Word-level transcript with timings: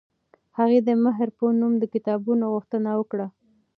هغې 0.57 0.79
د 0.87 0.89
مهر 1.05 1.27
په 1.37 1.45
نوم 1.59 1.73
د 1.79 1.83
کتابونو 1.93 2.43
غوښتنه 2.53 2.89
وکړه. 2.99 3.27